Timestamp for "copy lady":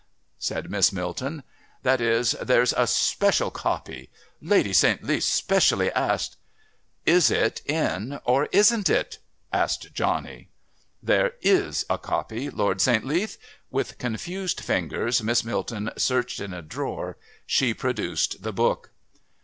3.51-4.73